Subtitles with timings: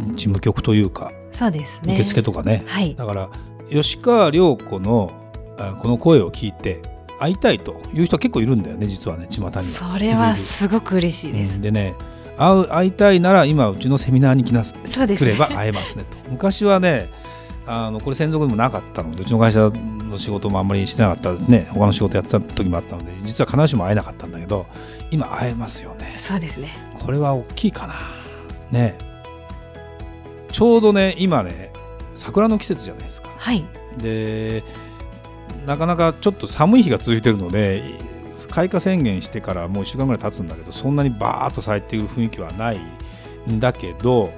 [0.00, 1.94] 事務局というかそうですね。
[1.94, 2.64] 受付とかね。
[2.66, 2.94] はい。
[2.94, 3.30] だから
[3.70, 5.12] 吉川涼子の
[5.58, 6.82] あこの声を聞いて
[7.18, 9.62] 会いたいという人は結構いるんだよね実はね巷には。
[9.62, 11.94] それはすごく嬉しいです、うんでね
[12.38, 15.24] 会う会いたいなら今うちのセミナーに来なすそうです。
[15.24, 16.16] ね来れば会えますねと。
[16.30, 17.10] 昔はね
[17.66, 24.66] あのこれ専属でもなかったのでうちの会社の仕事もあんまりしてなかったね他の仕事やってた時もあったので実は必ずしも会えなかったんだけど
[25.10, 26.14] 今会えますよね。
[26.16, 26.70] そうですね。
[26.94, 27.94] これは大きいかな。
[28.70, 28.96] ね
[30.52, 31.72] ちょうどね今ね
[32.14, 33.30] 桜の季節じゃないですか。
[33.36, 33.64] はい。
[33.98, 34.62] で
[35.66, 37.82] なかなかちょっと寒い日が続いてるので
[38.50, 42.80] 開花宣言してからもう1週間ぐらい経つんだけどそんなにバーッと咲いている雰囲気はない
[43.50, 44.32] んだけど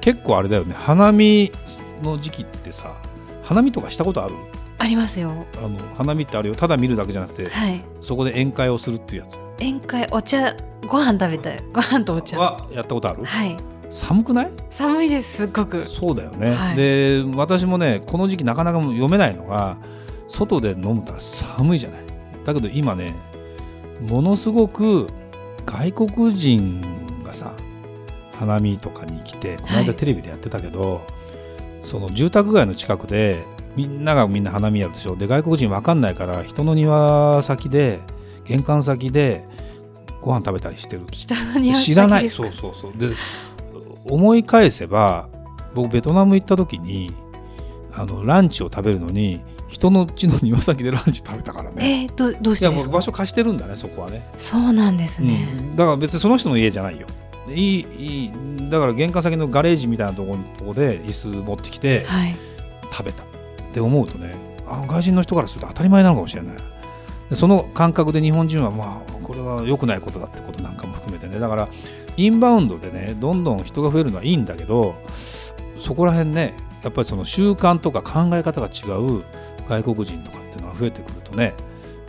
[0.00, 1.52] 結構あれだよね花見
[2.02, 2.94] の時期ってさ
[3.42, 4.34] 花見とかしたことある？
[4.78, 5.46] ありますよ。
[5.58, 6.54] あの花見ってあるよ。
[6.54, 7.84] ただ見るだけじゃなくてはい。
[8.00, 9.36] そこで宴会をするっていうやつ。
[9.58, 11.62] 宴会お茶ご飯食べたい。
[11.72, 12.38] ご飯とお茶。
[12.38, 13.24] はやったことある？
[13.24, 13.56] はい
[13.94, 14.50] 寒くない？
[14.70, 15.84] 寒いですすっごく。
[15.84, 16.76] そうだよね、はい。
[16.76, 19.78] で私もねこの時期なかなか読めないのが
[20.26, 22.00] 外で飲むたら寒いじゃない。
[22.44, 23.14] だけど今ね
[24.02, 25.06] ものすごく
[25.64, 26.82] 外国人
[27.22, 27.52] がさ
[28.32, 29.86] 花見とかに来てこのはい。
[29.86, 31.06] 間テレビでやってたけど、
[31.84, 33.44] その住宅街の近くで
[33.76, 35.14] みんながみんな花見やるでしょ。
[35.14, 38.00] で外国人わかんないから人の庭先で
[38.44, 39.46] 玄関先で
[40.20, 41.06] ご飯食べたりしてる。
[41.12, 42.28] 人の庭先知らない。
[42.28, 42.92] そうそうそう。
[42.96, 43.14] で
[44.04, 45.28] 思い返せば
[45.74, 47.14] 僕ベトナム行った時に
[47.92, 52.06] あのランチを食べるのに人の家の庭先でランチ食べたからね。
[52.08, 55.76] えー、どどうしいやもうてですか場所貸してるんだねそこはね、そうなんですね、うん。
[55.76, 57.06] だから別にその人の家じゃないよ。
[57.48, 62.36] でいいいいだから玄関先のガレージみたいなところとこで椅子持ってきてはい。
[62.90, 63.24] 食べた。
[63.24, 63.26] っ
[63.72, 64.34] て思うとね
[64.66, 66.56] あ外人の人からすると当たり前なのかもしれない。
[67.30, 71.40] でその感覚で日本人はまあこれは良くないことだってことなんかも含めてね。
[71.40, 71.68] だから
[72.16, 74.94] インバウンドでねどんどん人が増えるのはいいんだけど
[75.78, 79.24] そこら辺ねやっぱりその習慣とか考え方が違う
[79.68, 81.54] 外国人とかっていうのが増えてくるとね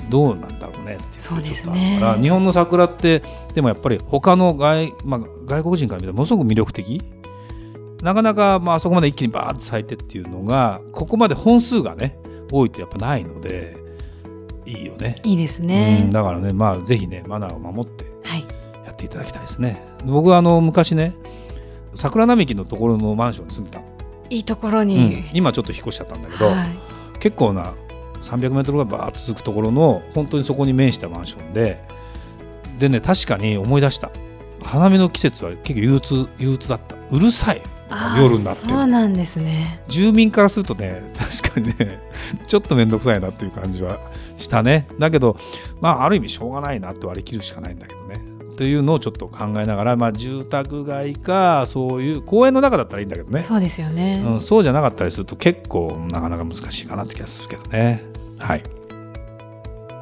[0.09, 3.24] どうなんだろうねっていうそうですあるから日本の桜って
[3.54, 7.02] でもやっぱり他の外,、まあ、外国人から見たらものすごく魅力的。
[8.04, 12.20] なかなかまあそこまで一気にバーッと咲いてっていうのがここまで本数がね
[12.52, 13.78] 多いってやっぱないので
[14.66, 15.20] いいよね。
[15.24, 16.02] いいですね。
[16.06, 18.46] うん、だからねまあぜひねマナーを守ってはい。
[18.86, 19.81] やっていただきたいですね。
[20.06, 21.16] 僕はあの昔ね
[21.96, 23.80] 桜並木のところのマンションに住んでた。
[23.80, 23.86] の、
[24.30, 26.68] いいところうにん、今ちょっと引っ越しちゃったんだけど、はい。
[27.20, 27.74] 結構な
[28.22, 31.84] 300メートルがバーッと続くところの本当にそこに面したマンションで
[32.80, 34.12] でね確かに思い出した。
[34.64, 36.96] 花見の季節は結構憂鬱憂鬱だった。
[37.12, 37.62] うるさい。
[38.18, 38.64] 夜になって。
[38.64, 39.80] るそうなんですね。
[39.88, 41.02] 住民からするとね
[41.42, 42.02] 確かにね
[42.45, 44.00] ちょっと面倒くさいなっていう感じは
[44.38, 44.88] したね。
[45.00, 45.38] だけど
[45.81, 48.22] まあある意味しょうがないなって割り切るしかないんだけどね。
[48.56, 53.44] というのをちょっと考えながら、まあ、住宅街かそういう公園の中だったらいいんだけどね。
[53.44, 58.03] そうですよね、うん、そうじゃなかったりすると結構なかなか難しいかなって気がするけどね。
[58.39, 58.63] はい。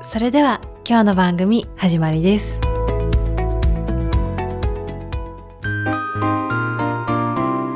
[0.03, 2.59] それでは今日の番組始まりです。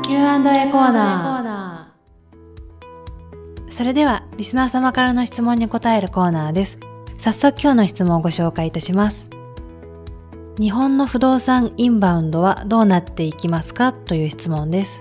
[0.06, 1.27] Q&A コーナー。
[1.27, 1.27] そ
[3.88, 6.78] れではリスナー様からの質問に答えるコーナーです。
[7.16, 9.30] 早速今日の質問をご紹介いたします。
[10.60, 15.00] 日本の不動産インバウンドはどうなっていきますかという質問です。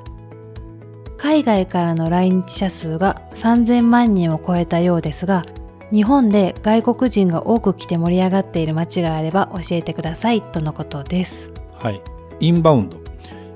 [1.17, 5.43] 海外からの来日者数が3000万人を超えたようですが
[5.91, 11.51] 日本で外国人が多く来て盛り上がっている街があれば教えてくださいとのことです。
[11.73, 12.01] はい、
[12.39, 12.97] インバウンド。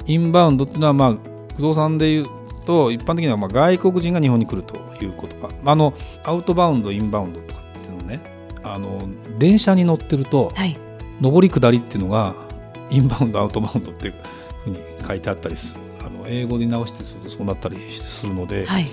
[0.07, 1.15] インバウンドっていうのはまあ
[1.55, 2.40] 不動産でいう
[2.71, 5.49] と一般的にはまあ外国人が日本に来るということか。
[5.65, 8.21] あのアウトバウンドインバウンドとかっていうのね。
[8.63, 10.77] あの電車に乗ってるとはい。
[11.21, 12.33] 上り下りっていうのが
[12.89, 14.13] インバウンドアウトバウンドっていう
[14.63, 15.81] ふうに書いてあったりする。
[16.03, 18.87] あの英語に直してするとそうなったりするので、はい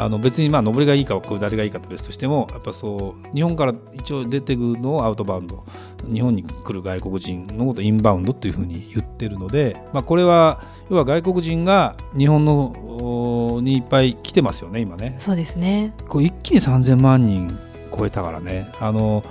[0.00, 5.62] あの別にまあ上りがいいか下りがいいかと別としてもやっぱそう日本から一応出てくるのをアウトバウンド
[6.10, 15.16] 日本に来る外国人のことをインバウンドっていうふうに言ってるので、まあ、これは要は外国人が日本のおにいっぱい来てますよね今ね。
[15.18, 15.92] そうですね。
[16.08, 17.58] こう一気に3000万人
[17.94, 18.72] 超えたからね。
[18.80, 19.22] あの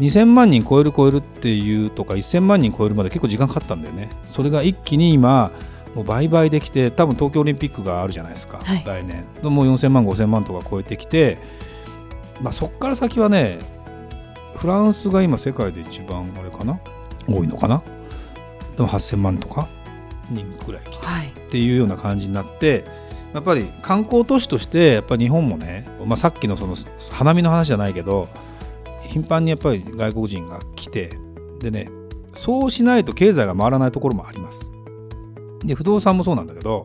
[0.00, 4.10] 2000万人超える超えるっていうとか1000万人超えるまで結構時間かかったんだよね。
[4.28, 5.52] それが一気に今
[5.94, 8.82] もう倍々できて多分東京オリンピックがあるじゃないですか、はい。
[8.86, 9.24] 来年。
[9.42, 11.38] もう4000万5000万とか超えてきて、
[12.40, 13.58] まあ、そこから先はね
[14.56, 16.80] フランスが今世界で一番あれかな？
[17.28, 17.82] 多いのかな？
[18.76, 19.68] でも8000万とか
[20.30, 21.28] 人くらい来てはい。
[21.28, 22.84] っていうような感じになって
[23.34, 26.74] やっぱり観光都市としてやっぱり日本もね、まあ、さっきのその
[27.10, 28.28] 花見の話じゃないけど
[29.08, 31.18] 頻繁にやっぱり外国人が来て
[31.60, 31.90] でね
[32.34, 34.70] そうしないと経済が回らないところもあります。
[35.64, 36.84] で不動産もそうなんだけど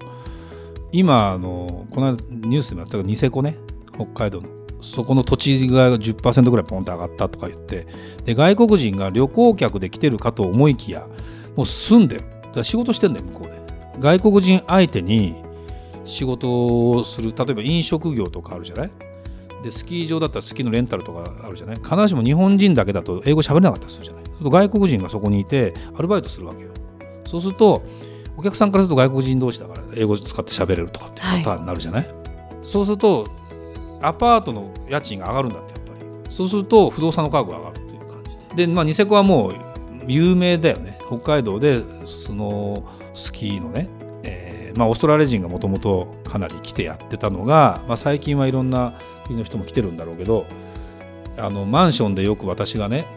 [0.92, 3.58] 今あのこの間ニュースでもやったけどニセコね
[3.96, 4.50] 北海道の。
[4.80, 7.88] そこの土地が10%ぐらいポンと上がったとか言って
[8.26, 11.08] で外国人が旅行客で来てるかと思いきや
[11.56, 12.24] もう住んでる。
[12.54, 13.60] だ仕事してんだよ向こうで。
[14.00, 15.36] 外国人相手に
[16.06, 17.34] 仕事をする。
[17.36, 18.92] 例えば飲食業とかあるじゃない？
[19.64, 21.76] でスキー場だったらスキーのレンタルとかあるじゃない？
[21.78, 24.24] 必ずしも日本人だけだと英語喋れなかったりするじゃない？
[24.40, 26.70] 外国人がそこにいてアルバイトするわけよ。
[27.26, 27.82] そうすると
[28.38, 32.10] お客さんからすると外国人同士だから英語使って喋れるとかっていうパターンになるじゃない、
[32.63, 33.28] そうすると
[34.01, 36.34] アパートの家賃が上がるんだってやっぱり。
[36.34, 38.68] そうすると不動産の価格が上がるという感じで。
[38.68, 39.56] で、まあ、ニセコはもう
[40.07, 41.00] 有名だよね。
[41.07, 43.89] 北海道でスノースキーのね、
[44.24, 48.94] えーまあ、オーストラリア人がもともとかなり来てやってたのが、まあ、最近はいろんな
[49.25, 50.45] 国の人も来てるんだろうけど
[51.38, 53.07] あのマンションでよく私がね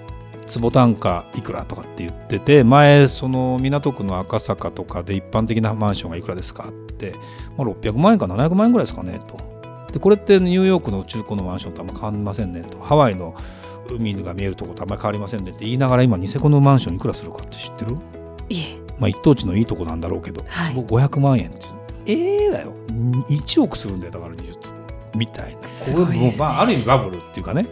[0.51, 7.15] 坪単価いくらとかって言ってて前その港区の赤坂とかで一般的なマンションがいくらですかって、
[7.57, 9.39] まあ、600万円か700万円ぐらいですかねと。
[9.93, 12.81] でこれってニューヨークの中古のマンションとあんま変わりませんねと。
[12.81, 13.35] ハワイの
[13.89, 17.97] 海が見えるところとあんまり変わりませんねって言いながら今ニセコのマンションいくらするかって知ってる？
[18.49, 18.79] いえ。
[18.99, 20.75] まあ一等地のいいとこなんだろうけど、はい。
[20.75, 21.67] 坪500万円って
[22.07, 22.73] ええだよ。
[22.89, 24.73] 1億するんだよだから20坪。
[25.17, 25.61] みたいな。
[25.61, 27.67] これもまあある意味バブルっていうかね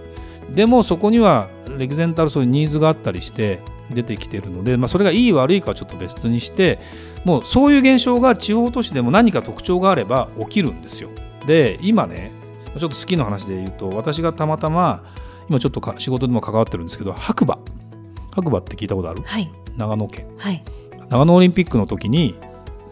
[0.55, 3.61] でもそこにはレグゼンタルそういうニーズがあったりして
[3.91, 6.79] 出てきてるので、まあ、それがいい悪いかはちょっと別にして
[7.25, 11.11] もうそういう現象が地方都市でも何か特徴があれば起きるんですよ。
[11.47, 12.33] で今ね
[12.79, 15.05] ちょっと好きな話で言うと私がたまたま
[15.49, 17.59] 今ちょっとか仕事でも関わってるんですけど白馬。
[18.31, 19.23] 白馬って聞いたことある？
[19.23, 19.51] はい。
[19.77, 20.29] 長野県。
[20.37, 20.63] はい。
[21.09, 22.35] 長野オリンピックの時に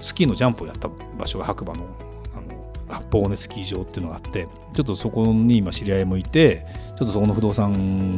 [0.00, 1.86] スキーのジャンプをやった場所が白馬の
[2.34, 6.66] あの八方尾根スキー場っていうのがあってちょっとそこに今知り合いもいて
[6.98, 7.72] ちょっとそこの不動産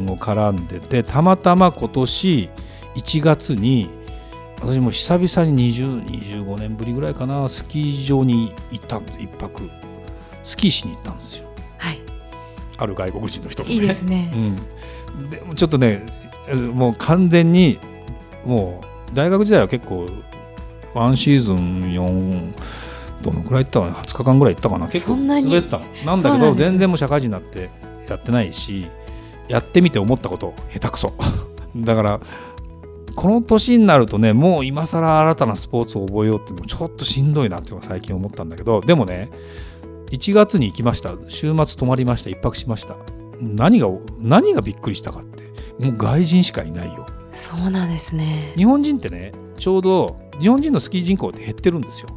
[0.09, 2.49] を絡んでてたまたま今年
[2.95, 3.89] 1月に
[4.61, 9.69] 私も久々に2025年ぶりぐらいかなスキー場に行ったんです一泊。
[10.43, 11.45] スキーしに行ったんですよ。
[11.77, 11.99] はい。
[12.77, 13.75] ある外国人の人とね。
[13.75, 14.31] いいですね。
[14.35, 14.37] う
[15.17, 16.05] ん、でもちょっとね
[16.49, 17.79] えもう完全に
[18.45, 18.81] も
[19.11, 20.07] う大学時代は結構
[20.93, 21.57] ワンシーズン
[21.93, 22.53] 4
[23.21, 24.69] どのくらい行ったかな？20日間ぐらい行った。
[24.69, 27.69] かな結構そんなに滑ったのなんだけど全然もう社会人になって
[28.13, 28.87] やってないし
[29.47, 31.13] やってみて思ったこと下手くそ。
[31.75, 32.19] だから
[33.15, 39.29] この年になるとねもう今更新たなスポーツを覚えようっていうのもちょっとしんどいなっていうのが最近思ったんだけどでもね
[40.11, 41.11] 1月に行きました。
[41.27, 42.29] 週末泊まりました。
[42.29, 42.95] 一泊しました。
[43.41, 43.87] 何が
[44.19, 45.43] 何がびっくりしたかって
[45.83, 47.05] もう外人しかいないよ。
[47.33, 48.53] そうなんですね。
[48.55, 52.09] 日本人ってねちょうど日本人のスキー人口って減ってるんですよ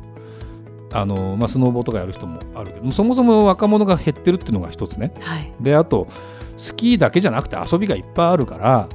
[0.93, 5.13] あの、まあ、スノーボーとかやる人もあるけどそもそも若者が減ってるっていうのが一つね。
[5.21, 5.53] はい。
[5.61, 6.09] であと
[6.57, 8.89] スキーだけじゃなくて遊びがいっぱいあるから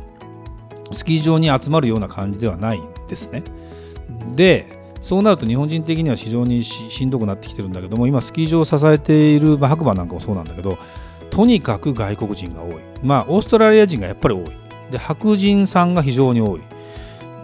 [0.91, 3.43] スキー場に集まるような感じではないんですね。
[4.35, 4.67] で
[5.01, 10.77] そうなると日本人的には非常にししんどくなってきてるんだけども今スキー場を支えている、まあ、白馬なんかもそうなんだけど
[11.29, 12.83] とにかく外国人が多い。
[13.03, 14.51] まあオーストラリア人がやっぱり多い。
[14.91, 16.61] で白人さんが非常に多い。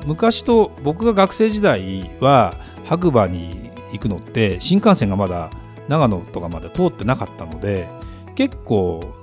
[0.05, 2.55] 昔と僕が学生時代は
[2.85, 5.49] 白馬に行くのって新幹線がまだ
[5.87, 7.87] 長野とかまで通ってなかったので
[8.35, 9.13] 結構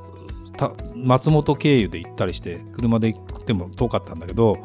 [0.57, 4.59] た松本経由で行ったりして車で行っても遠かったんだけど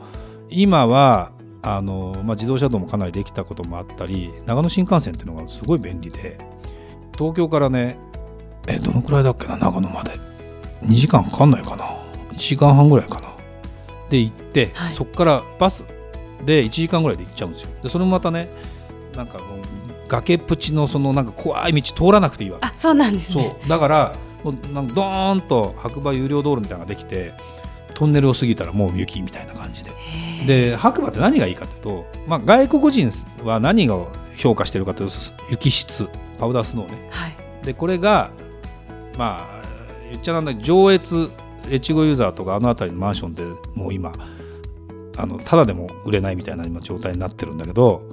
[0.50, 1.32] 今は
[1.62, 6.38] あの、まあ、自動車道もかなりできたこともあったり長野新幹線っていうのがすごい便利で
[7.18, 7.98] 東京からね
[8.68, 10.12] えどのくらいだっけな長野まで。
[10.82, 11.86] 2時間かかんないかな。
[12.34, 13.34] 1時間半ぐらいかな。
[14.10, 14.96] で行って、はい。
[14.96, 15.86] そこからバス
[16.46, 17.70] で1時間ぐらいで行っちゃうんですよ。
[17.84, 18.50] でそれもまたね
[19.16, 19.40] なんか
[20.08, 22.68] 崖っぷちのそのなんか怖い道通らなくていいわけ。
[22.68, 23.70] あそうなんですそねう。
[23.70, 27.34] だからもうなんかドーンと白馬有料道路みたいなのができて
[27.94, 29.92] トンネルを過ぎたらもう雪みたいな感じで。
[30.46, 33.10] で白馬って何がいいかというと、まあ、外国人
[33.44, 33.98] は何が
[34.38, 35.16] 評価してるかというと
[35.50, 36.08] 雪質
[36.38, 37.10] パウダースノーね。
[37.12, 37.36] はい。
[37.66, 38.30] でこれが
[39.18, 39.66] まあ
[40.12, 41.32] 言っちゃなんだ上越
[41.72, 43.44] 越後ユーザーとかあの辺りのマンションで
[43.74, 44.12] もう今
[45.18, 48.04] あのただでも売れないみたいな今状態になってるんだけど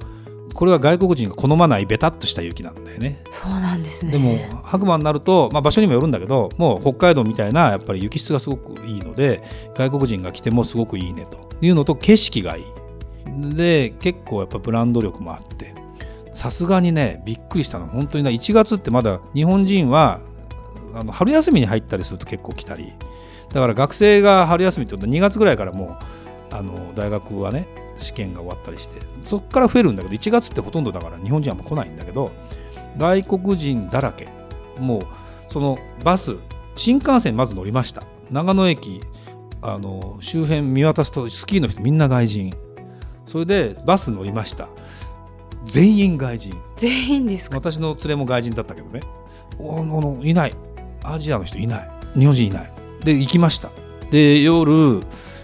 [0.54, 3.22] これは外国人が好まないベタっとした雪なんだよね。
[3.30, 4.12] そうなんですね。
[4.12, 9.42] でも白馬になると、まあ、場所にもよるんだけどもう北海道みたいなやっぱり雪質がすごくいいので
[9.74, 11.50] 外国人が来てもすごくいいねと。
[11.60, 12.64] いうのと景色がいい。
[13.54, 15.74] で結構やっぱブランド力もあって。
[16.32, 17.86] さすがにねびっくりしたの。
[17.86, 20.20] 本当にね1月ってまだ日本人は
[20.94, 22.92] あの春休みに入ったりすると結構来たり。
[23.52, 25.98] だから学生が春休みってことは2月ぐらいからも
[26.50, 32.30] うあの大学はね試験が終わったりしてそこから増えるんだけど1月ってほとんどだから日本人はもう来ないんだけど
[32.96, 34.28] 外国人だらけ。
[34.78, 35.02] もう
[35.48, 36.36] そのバス
[36.76, 38.02] 新幹線まず乗りました。
[38.30, 39.02] 長野駅
[39.60, 42.52] あの周辺見渡すとスキーの人みんな外人。
[43.26, 44.68] それでバス乗りました。
[45.64, 46.58] 全員外人。
[46.76, 47.56] 全員ですか？
[47.56, 49.00] 私の連れも外人だったけどね。
[49.58, 50.54] おあのいない。
[51.04, 51.90] アジアの人いない。
[52.18, 52.72] 日本人いない。
[53.04, 53.70] で行きました。
[54.10, 55.00] で夜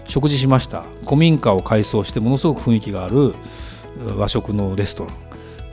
[0.09, 0.83] 食事しました。
[1.05, 3.35] 古民家を改装してものすごく雰囲気がある
[4.17, 5.15] 和食のレストラン。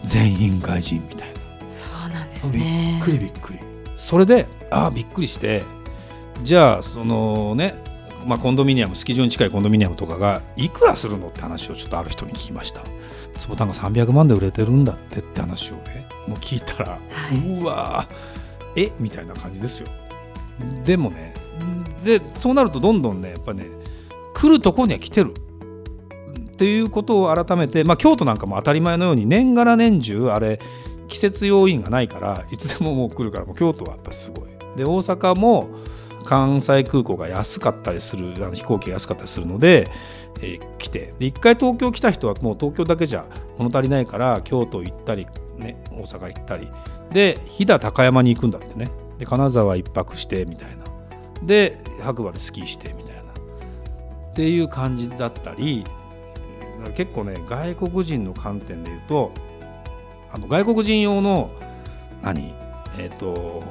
[0.03, 1.35] 全員外人みたいな。
[1.71, 3.01] そうなんですね。
[3.09, 3.59] びっくりびっくり。
[3.97, 5.65] それでああびっくりして
[6.43, 7.75] じゃあそのね
[8.27, 12.83] まあ、コンドミニアムスキー場に近いコンドミニアムとかがいくらするのって話をちょっとある人に聞きました。
[13.39, 16.99] 坪単が300万で売れてるんだってって話をねもう聞いたら、は
[17.33, 17.39] い。
[17.39, 18.93] うわーえ？
[18.99, 19.87] みたいな感じですよ。
[20.85, 21.35] でもね
[22.05, 23.69] でそうなるとどんどんねやっぱね
[24.37, 25.33] 来るとこには来てる。
[25.33, 30.59] っていうことを改めて、まあ、京都なんかも当たり前のように年がら年中あれ
[31.09, 34.51] 季節要因がないからいつでももう来るからもう京都はやっぱすごい。
[34.77, 35.69] で大阪も
[36.25, 39.91] 関西空港が安かったりするあの飛行機が安かったりするので、
[40.41, 41.15] えー来て。
[41.19, 43.25] で一回東京来た人はもう東京だけじゃ
[43.57, 45.27] 物足りないから京都行ったり、
[45.57, 46.69] ね、大阪行ったり。
[47.11, 48.91] で飛騨高山に行くんだってね。
[49.19, 50.85] で金沢一泊してみたいな。
[51.43, 53.26] で白馬でスキーしてみたいな。
[54.37, 55.83] っていう感じだったり
[56.95, 59.33] 結構ね外国人の観点で言うと
[60.31, 61.51] あの外国人用の
[62.21, 62.53] 何
[62.99, 63.63] えっ、と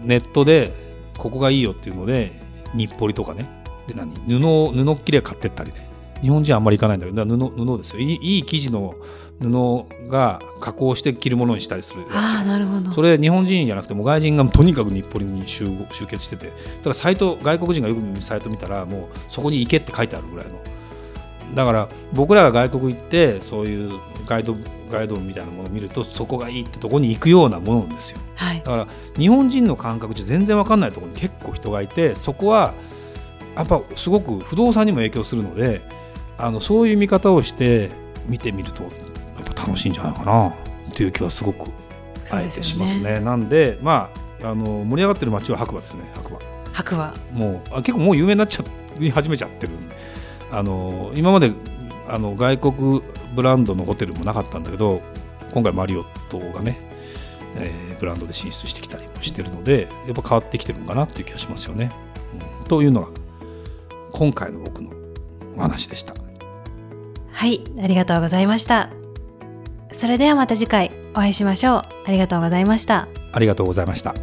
[0.00, 0.72] ネットで
[1.18, 2.32] ここがいいよっていうので
[2.74, 3.46] 日暮里とかね
[3.86, 5.85] で何布を布っきり買ってったりね。
[6.22, 8.00] 日本人はあんまり行かないんだけど布布ですよ。
[8.00, 8.94] いいいい生地の
[9.40, 12.16] 布が加工して着るものにしたりするやつよ。
[12.16, 12.92] ああなるほど。
[12.92, 16.46] それ日本人じゃなくてもう外人がとにかく日暮里に集合集結してて。
[16.46, 20.58] だからサイト外国人がよく見るサイト見たらもうそこに行けって書いてあるぐらいの。
[21.54, 24.56] だから僕らが外国行ってそういうガイド
[24.90, 28.18] ガイドみたいなものを見るとそこがいいってとこに行くようなものなんですよ。
[28.34, 28.58] はい。
[28.58, 32.74] だから日本人の感覚じゃ全然わかんないところに結構人がいてそこは
[33.54, 35.82] やっぱすごく不動産にも影響するので
[36.38, 37.90] あのそういう見方をして
[38.26, 38.92] 見てみるとやっ
[39.54, 40.52] ぱ楽しいんじゃないかなっ
[40.94, 41.70] ていう気はすごごく
[42.30, 43.20] あえてしますね。
[43.20, 44.10] なんでま
[44.42, 46.38] ああの盛り上がってる街は白馬ですね白馬。
[46.72, 48.64] 白馬もうあ結構もう有名になっちゃ
[49.00, 49.72] い始めちゃってる
[50.50, 51.52] あの今まで
[52.08, 53.02] あの外国
[53.34, 55.00] ブランドのホテルもなかったんだけど
[55.52, 56.78] 今回マリオットがね、
[57.56, 61.90] えーブランドで進出してきたりもしてるのでやっぱ変わってきてるのかなっていう気がしますよね。
[62.60, 63.08] うんというのが
[64.12, 64.90] 今回の僕の
[65.56, 66.12] お話でした。
[67.36, 68.88] はいありがとうございました。
[69.92, 71.82] それではまた次回お会いしましょう。
[72.06, 73.08] ありがとうございました。
[73.30, 74.14] ありがとうございました。